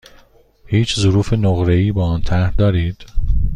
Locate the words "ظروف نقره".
0.99-1.73